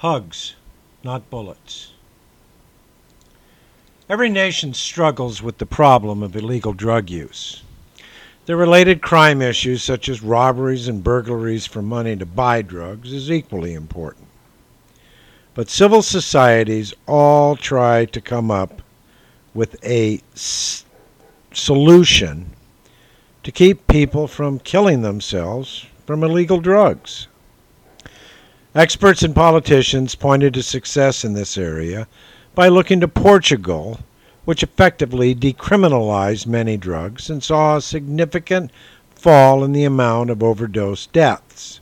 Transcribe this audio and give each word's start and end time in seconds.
Hugs, 0.00 0.54
not 1.04 1.28
bullets. 1.28 1.92
Every 4.08 4.30
nation 4.30 4.72
struggles 4.72 5.42
with 5.42 5.58
the 5.58 5.66
problem 5.66 6.22
of 6.22 6.34
illegal 6.34 6.72
drug 6.72 7.10
use. 7.10 7.62
The 8.46 8.56
related 8.56 9.02
crime 9.02 9.42
issues, 9.42 9.82
such 9.82 10.08
as 10.08 10.22
robberies 10.22 10.88
and 10.88 11.04
burglaries 11.04 11.66
for 11.66 11.82
money 11.82 12.16
to 12.16 12.24
buy 12.24 12.62
drugs, 12.62 13.12
is 13.12 13.30
equally 13.30 13.74
important. 13.74 14.26
But 15.52 15.68
civil 15.68 16.00
societies 16.00 16.94
all 17.06 17.54
try 17.54 18.06
to 18.06 18.22
come 18.22 18.50
up 18.50 18.80
with 19.52 19.76
a 19.84 20.22
s- 20.32 20.86
solution 21.52 22.52
to 23.42 23.52
keep 23.52 23.86
people 23.86 24.26
from 24.26 24.60
killing 24.60 25.02
themselves 25.02 25.84
from 26.06 26.24
illegal 26.24 26.58
drugs. 26.58 27.26
Experts 28.72 29.24
and 29.24 29.34
politicians 29.34 30.14
pointed 30.14 30.54
to 30.54 30.62
success 30.62 31.24
in 31.24 31.32
this 31.32 31.58
area 31.58 32.06
by 32.54 32.68
looking 32.68 33.00
to 33.00 33.08
Portugal, 33.08 33.98
which 34.44 34.62
effectively 34.62 35.34
decriminalized 35.34 36.46
many 36.46 36.76
drugs 36.76 37.28
and 37.28 37.42
saw 37.42 37.76
a 37.76 37.82
significant 37.82 38.70
fall 39.12 39.64
in 39.64 39.72
the 39.72 39.82
amount 39.82 40.30
of 40.30 40.40
overdose 40.40 41.06
deaths. 41.06 41.80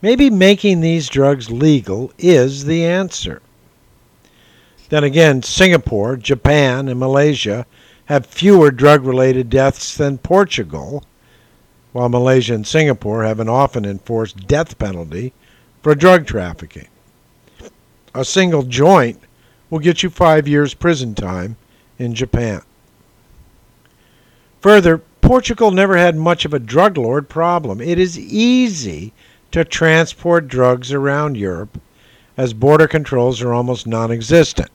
Maybe 0.00 0.30
making 0.30 0.80
these 0.80 1.10
drugs 1.10 1.50
legal 1.50 2.10
is 2.16 2.64
the 2.64 2.82
answer. 2.82 3.42
Then 4.88 5.04
again, 5.04 5.42
Singapore, 5.42 6.16
Japan, 6.16 6.88
and 6.88 6.98
Malaysia 6.98 7.66
have 8.06 8.24
fewer 8.24 8.70
drug 8.70 9.04
related 9.04 9.50
deaths 9.50 9.94
than 9.94 10.16
Portugal, 10.16 11.04
while 11.92 12.08
Malaysia 12.08 12.54
and 12.54 12.66
Singapore 12.66 13.24
have 13.24 13.38
an 13.38 13.50
often 13.50 13.84
enforced 13.84 14.46
death 14.46 14.78
penalty 14.78 15.34
for 15.86 15.94
drug 15.94 16.26
trafficking. 16.26 16.88
A 18.12 18.24
single 18.24 18.64
joint 18.64 19.20
will 19.70 19.78
get 19.78 20.02
you 20.02 20.10
five 20.10 20.48
years 20.48 20.74
prison 20.74 21.14
time 21.14 21.56
in 21.96 22.12
Japan. 22.12 22.62
Further, 24.62 24.98
Portugal 25.20 25.70
never 25.70 25.96
had 25.96 26.16
much 26.16 26.44
of 26.44 26.52
a 26.52 26.58
drug 26.58 26.98
lord 26.98 27.28
problem. 27.28 27.80
It 27.80 28.00
is 28.00 28.18
easy 28.18 29.12
to 29.52 29.64
transport 29.64 30.48
drugs 30.48 30.92
around 30.92 31.36
Europe 31.36 31.80
as 32.36 32.52
border 32.52 32.88
controls 32.88 33.40
are 33.40 33.54
almost 33.54 33.86
non 33.86 34.10
existent. 34.10 34.72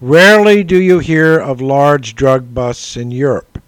Rarely 0.00 0.64
do 0.64 0.80
you 0.80 0.98
hear 0.98 1.38
of 1.38 1.60
large 1.60 2.14
drug 2.14 2.54
busts 2.54 2.96
in 2.96 3.10
Europe. 3.10 3.60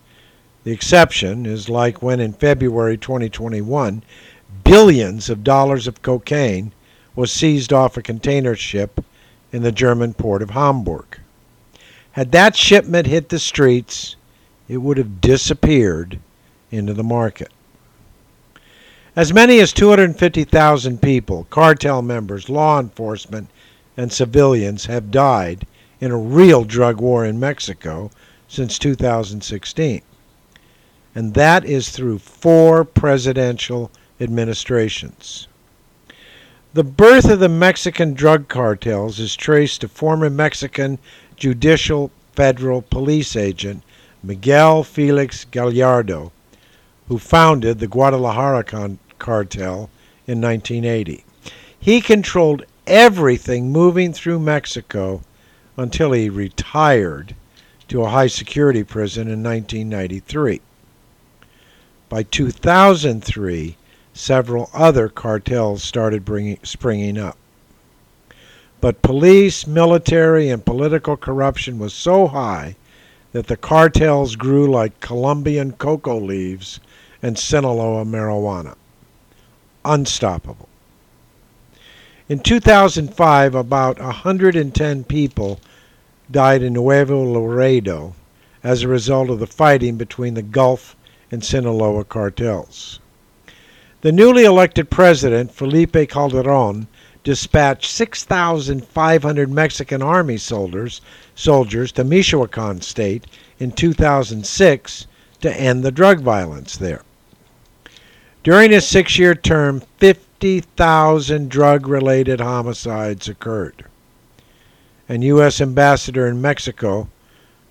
The 0.64 0.72
exception 0.72 1.44
is 1.44 1.68
like 1.68 2.00
when 2.00 2.20
in 2.20 2.32
February 2.32 2.96
2021 2.96 4.02
billions 4.64 5.30
of 5.30 5.44
dollars 5.44 5.86
of 5.86 6.02
cocaine 6.02 6.72
was 7.14 7.32
seized 7.32 7.72
off 7.72 7.96
a 7.96 8.02
container 8.02 8.54
ship 8.54 9.04
in 9.52 9.62
the 9.62 9.72
German 9.72 10.14
port 10.14 10.42
of 10.42 10.50
Hamburg. 10.50 11.20
Had 12.12 12.32
that 12.32 12.56
shipment 12.56 13.06
hit 13.06 13.28
the 13.28 13.38
streets, 13.38 14.16
it 14.68 14.78
would 14.78 14.98
have 14.98 15.20
disappeared 15.20 16.18
into 16.70 16.92
the 16.92 17.02
market. 17.02 17.50
As 19.16 19.32
many 19.32 19.58
as 19.58 19.72
250,000 19.72 21.02
people, 21.02 21.46
cartel 21.50 22.02
members, 22.02 22.48
law 22.48 22.78
enforcement, 22.78 23.48
and 23.96 24.12
civilians 24.12 24.86
have 24.86 25.10
died 25.10 25.66
in 26.00 26.12
a 26.12 26.16
real 26.16 26.62
drug 26.64 27.00
war 27.00 27.24
in 27.24 27.40
Mexico 27.40 28.10
since 28.46 28.78
2016. 28.78 30.02
And 31.14 31.34
that 31.34 31.64
is 31.64 31.88
through 31.88 32.18
four 32.18 32.84
presidential 32.84 33.90
administrations. 34.20 35.48
The 36.74 36.84
birth 36.84 37.24
of 37.30 37.40
the 37.40 37.48
Mexican 37.48 38.14
drug 38.14 38.48
cartels 38.48 39.18
is 39.18 39.34
traced 39.34 39.80
to 39.80 39.88
former 39.88 40.28
Mexican 40.28 40.98
judicial 41.36 42.10
federal 42.32 42.82
police 42.82 43.34
agent 43.36 43.82
Miguel 44.22 44.82
Felix 44.82 45.44
Gallardo, 45.44 46.32
who 47.08 47.18
founded 47.18 47.78
the 47.78 47.86
Guadalajara 47.86 48.64
con- 48.64 48.98
cartel 49.18 49.90
in 50.26 50.40
1980. 50.40 51.24
He 51.80 52.00
controlled 52.00 52.64
everything 52.86 53.72
moving 53.72 54.12
through 54.12 54.40
Mexico 54.40 55.22
until 55.76 56.12
he 56.12 56.28
retired 56.28 57.34
to 57.88 58.02
a 58.02 58.10
high 58.10 58.26
security 58.26 58.84
prison 58.84 59.28
in 59.28 59.42
1993. 59.42 60.60
By 62.08 62.22
2003, 62.24 63.76
several 64.18 64.68
other 64.74 65.08
cartels 65.08 65.84
started 65.84 66.24
bringing, 66.24 66.58
springing 66.64 67.16
up. 67.16 67.38
But 68.80 69.00
police, 69.00 69.64
military, 69.64 70.50
and 70.50 70.64
political 70.64 71.16
corruption 71.16 71.78
was 71.78 71.94
so 71.94 72.26
high 72.26 72.74
that 73.30 73.46
the 73.46 73.56
cartels 73.56 74.34
grew 74.34 74.68
like 74.68 74.98
Colombian 74.98 75.70
cocoa 75.70 76.18
leaves 76.18 76.80
and 77.22 77.38
Sinaloa 77.38 78.04
marijuana. 78.04 78.74
Unstoppable. 79.84 80.68
In 82.28 82.40
2005, 82.40 83.54
about 83.54 84.00
110 84.00 85.04
people 85.04 85.60
died 86.28 86.62
in 86.62 86.72
Nuevo 86.72 87.22
Laredo 87.22 88.14
as 88.64 88.82
a 88.82 88.88
result 88.88 89.30
of 89.30 89.38
the 89.38 89.46
fighting 89.46 89.96
between 89.96 90.34
the 90.34 90.42
Gulf 90.42 90.96
and 91.30 91.44
Sinaloa 91.44 92.04
cartels. 92.04 92.98
The 94.00 94.12
newly 94.12 94.44
elected 94.44 94.90
president, 94.90 95.50
Felipe 95.50 96.08
Calderon, 96.08 96.86
dispatched 97.24 97.90
6,500 97.90 99.50
Mexican 99.50 100.02
army 100.02 100.36
soldiers, 100.36 101.00
soldiers 101.34 101.90
to 101.92 102.04
Michoacan 102.04 102.80
state 102.80 103.26
in 103.58 103.72
2006 103.72 105.06
to 105.40 105.60
end 105.60 105.82
the 105.82 105.90
drug 105.90 106.20
violence 106.20 106.76
there. 106.76 107.02
During 108.44 108.70
his 108.70 108.86
six 108.86 109.18
year 109.18 109.34
term, 109.34 109.82
50,000 109.96 111.50
drug 111.50 111.88
related 111.88 112.40
homicides 112.40 113.28
occurred. 113.28 113.84
And 115.08 115.24
U.S. 115.24 115.60
Ambassador 115.60 116.28
in 116.28 116.40
Mexico, 116.40 117.08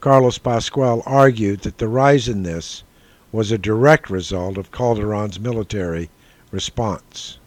Carlos 0.02 0.40
Pascual, 0.40 1.04
argued 1.06 1.62
that 1.62 1.78
the 1.78 1.88
rise 1.88 2.28
in 2.28 2.44
this 2.44 2.84
was 3.32 3.50
a 3.50 3.58
direct 3.58 4.10
result 4.10 4.58
of 4.58 4.74
Calderon's 4.74 5.40
military 5.40 6.10
response. 6.52 7.38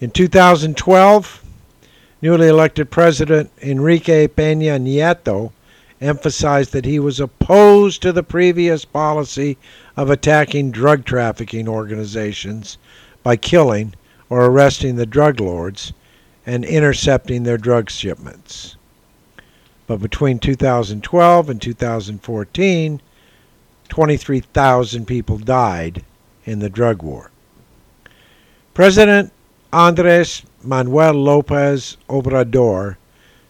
In 0.00 0.10
2012, 0.10 1.44
newly 2.20 2.48
elected 2.48 2.90
President 2.90 3.50
Enrique 3.62 4.26
Peña 4.28 4.80
Nieto 4.80 5.52
emphasized 6.00 6.72
that 6.72 6.84
he 6.84 6.98
was 6.98 7.20
opposed 7.20 8.02
to 8.02 8.12
the 8.12 8.22
previous 8.22 8.84
policy 8.84 9.56
of 9.96 10.10
attacking 10.10 10.70
drug 10.70 11.04
trafficking 11.04 11.68
organizations 11.68 12.76
by 13.22 13.36
killing 13.36 13.94
or 14.28 14.44
arresting 14.44 14.96
the 14.96 15.06
drug 15.06 15.40
lords 15.40 15.92
and 16.46 16.64
intercepting 16.64 17.44
their 17.44 17.56
drug 17.56 17.88
shipments. 17.88 18.76
But 19.86 20.00
between 20.00 20.38
2012 20.38 21.50
and 21.50 21.60
2014, 21.62 23.00
23,000 23.88 25.06
people 25.06 25.38
died 25.38 26.04
in 26.44 26.58
the 26.58 26.70
drug 26.70 27.02
war. 27.02 27.30
President 28.74 29.32
Andres 29.72 30.42
Manuel 30.64 31.14
Lopez 31.14 31.96
Obrador 32.08 32.96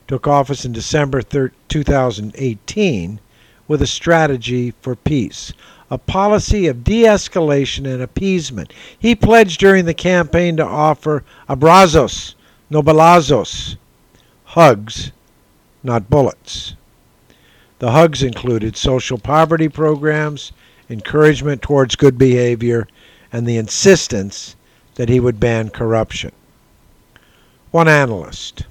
took 0.07 0.29
office 0.29 0.67
in 0.67 0.73
December 0.73 1.23
2018 1.23 3.21
with 3.67 3.81
a 3.81 3.87
strategy 3.87 4.75
for 4.83 4.95
peace, 4.95 5.55
a 5.91 5.97
policy 5.97 6.67
of 6.67 6.85
de 6.85 7.05
escalation 7.05 7.91
and 7.91 8.03
appeasement. 8.03 8.71
He 8.99 9.15
pledged 9.15 9.61
during 9.61 9.87
the 9.87 9.95
campaign 9.95 10.59
to 10.59 10.67
offer 10.67 11.25
abrazos, 11.49 12.35
no 12.69 12.83
balazos, 12.83 13.77
hugs, 14.45 15.11
not 15.83 16.11
bullets. 16.11 16.75
The 17.79 17.93
hugs 17.93 18.23
included 18.23 18.77
social 18.77 19.17
poverty 19.17 19.71
programs, 19.71 20.53
encouragement 20.91 21.63
towards 21.63 21.97
good 21.97 22.19
behavior, 22.19 22.87
and 23.33 23.47
the 23.47 23.57
insistence 23.57 24.55
that 24.95 25.09
he 25.09 25.21
would 25.21 25.41
ban 25.41 25.71
corruption. 25.71 26.33
One 27.71 27.89
analyst. 27.89 28.67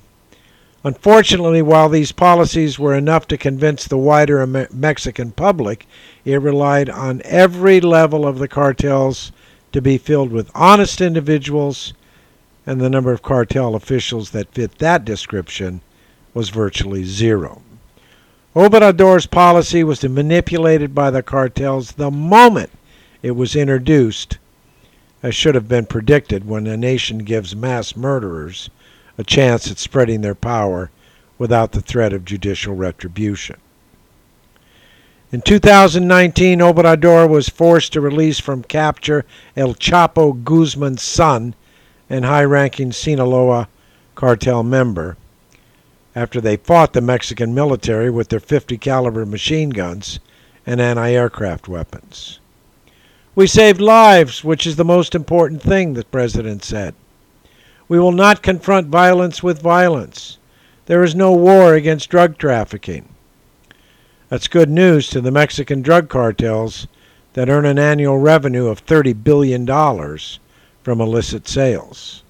Unfortunately, 0.85 1.61
while 1.61 1.87
these 1.87 2.11
policies 2.11 2.77
were 2.77 2.93
enough 2.93 3.27
to 3.29 3.37
convince 3.37 3.85
the 3.85 3.97
wider 3.97 4.45
Mexican 4.71 5.31
public, 5.31 5.87
it 6.25 6.41
relied 6.41 6.89
on 6.89 7.21
every 7.23 7.79
level 7.79 8.27
of 8.27 8.37
the 8.37 8.49
cartels 8.49 9.31
to 9.71 9.81
be 9.81 9.97
filled 9.97 10.31
with 10.31 10.51
honest 10.53 10.99
individuals, 10.99 11.93
and 12.65 12.79
the 12.79 12.89
number 12.89 13.11
of 13.11 13.21
cartel 13.21 13.75
officials 13.75 14.31
that 14.31 14.53
fit 14.53 14.77
that 14.79 15.05
description 15.05 15.81
was 16.33 16.49
virtually 16.49 17.03
zero. 17.03 17.61
Obrador's 18.55 19.25
policy 19.25 19.83
was 19.83 19.99
to 19.99 20.09
manipulate 20.09 20.81
it 20.81 20.93
by 20.93 21.09
the 21.09 21.23
cartels 21.23 21.93
the 21.93 22.11
moment 22.11 22.69
it 23.21 23.31
was 23.31 23.55
introduced, 23.55 24.37
as 25.23 25.33
should 25.33 25.55
have 25.55 25.69
been 25.69 25.85
predicted 25.85 26.45
when 26.45 26.67
a 26.67 26.75
nation 26.75 27.19
gives 27.19 27.55
mass 27.55 27.95
murderers 27.95 28.69
a 29.17 29.23
chance 29.23 29.71
at 29.71 29.77
spreading 29.77 30.21
their 30.21 30.35
power 30.35 30.91
without 31.37 31.71
the 31.71 31.81
threat 31.81 32.11
of 32.13 32.25
judicial 32.25 32.75
retribution. 32.75 33.55
In 35.31 35.41
2019, 35.41 36.59
Obrador 36.59 37.27
was 37.27 37.49
forced 37.49 37.93
to 37.93 38.01
release 38.01 38.39
from 38.39 38.63
capture 38.63 39.25
El 39.57 39.73
Chapo 39.73 40.43
Guzman's 40.43 41.01
son 41.01 41.55
and 42.09 42.25
high 42.25 42.43
ranking 42.43 42.91
Sinaloa 42.91 43.67
cartel 44.13 44.61
member 44.61 45.17
after 46.15 46.39
they 46.39 46.57
fought 46.57 46.93
the 46.93 47.01
Mexican 47.01 47.55
military 47.55 48.11
with 48.11 48.29
their 48.29 48.39
50 48.39 48.77
caliber 48.77 49.25
machine 49.25 49.71
guns 49.71 50.19
and 50.67 50.79
anti-aircraft 50.79 51.67
weapons. 51.67 52.39
We 53.35 53.47
saved 53.47 53.81
lives, 53.81 54.43
which 54.43 54.67
is 54.67 54.75
the 54.75 54.85
most 54.85 55.15
important 55.15 55.61
thing, 55.61 55.93
the 55.93 56.05
president 56.05 56.63
said. 56.63 56.93
We 57.87 57.99
will 57.99 58.11
not 58.11 58.43
confront 58.43 58.87
violence 58.87 59.41
with 59.41 59.61
violence. 59.61 60.37
There 60.85 61.03
is 61.03 61.15
no 61.15 61.31
war 61.31 61.73
against 61.73 62.09
drug 62.09 62.37
trafficking. 62.37 63.09
That's 64.29 64.47
good 64.47 64.69
news 64.69 65.09
to 65.09 65.21
the 65.21 65.31
Mexican 65.31 65.81
drug 65.81 66.09
cartels 66.09 66.87
that 67.33 67.49
earn 67.49 67.65
an 67.65 67.79
annual 67.79 68.19
revenue 68.19 68.67
of 68.67 68.85
$30 68.85 69.23
billion 69.23 69.65
from 70.83 71.01
illicit 71.01 71.47
sales. 71.47 72.22